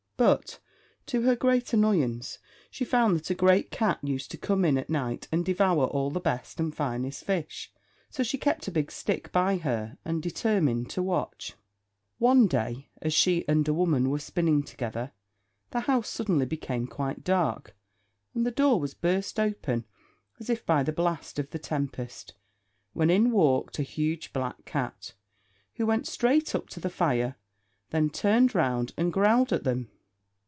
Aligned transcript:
But, 0.17 0.59
to 1.07 1.23
her 1.23 1.35
great 1.35 1.73
annoyance, 1.73 2.37
she 2.69 2.85
found 2.85 3.15
that 3.15 3.31
a 3.31 3.33
great 3.33 3.71
cat 3.71 3.97
used 4.03 4.29
to 4.29 4.37
come 4.37 4.63
in 4.63 4.77
at 4.77 4.87
night 4.87 5.27
and 5.31 5.43
devour 5.43 5.85
all 5.87 6.11
the 6.11 6.19
best 6.19 6.59
and 6.59 6.75
finest 6.75 7.23
fish. 7.23 7.73
So 8.11 8.21
she 8.21 8.37
kept 8.37 8.67
a 8.67 8.71
big 8.71 8.91
stick 8.91 9.31
by 9.31 9.57
her, 9.57 9.97
and 10.05 10.21
determined 10.21 10.91
to 10.91 11.01
watch. 11.01 11.55
One 12.19 12.45
day, 12.45 12.89
as 13.01 13.15
she 13.15 13.47
and 13.47 13.67
a 13.67 13.73
woman 13.73 14.11
were 14.11 14.19
spinning 14.19 14.61
together, 14.61 15.11
the 15.71 15.79
house 15.79 16.09
suddenly 16.09 16.45
became 16.45 16.85
quite 16.85 17.23
dark; 17.23 17.75
and 18.35 18.45
the 18.45 18.51
door 18.51 18.79
was 18.79 18.93
burst 18.93 19.39
open 19.39 19.85
as 20.39 20.51
if 20.51 20.63
by 20.67 20.83
the 20.83 20.93
blast 20.93 21.39
of 21.39 21.49
the 21.49 21.57
tempest, 21.57 22.35
when 22.93 23.09
in 23.09 23.31
walked 23.31 23.79
a 23.79 23.81
huge 23.81 24.33
black 24.33 24.65
cat, 24.65 25.13
who 25.77 25.85
went 25.87 26.05
straight 26.05 26.53
up 26.53 26.69
to 26.69 26.79
the 26.79 26.91
fire, 26.91 27.37
then 27.89 28.07
turned 28.11 28.53
round 28.53 28.93
and 28.97 29.11
growled 29.11 29.51
at 29.51 29.63
them. 29.63 29.89